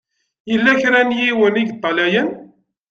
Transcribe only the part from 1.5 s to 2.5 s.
i yeṭṭalayen.